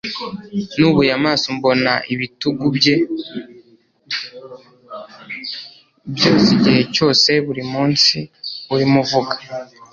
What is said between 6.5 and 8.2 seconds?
igihe cyose, buri munsi.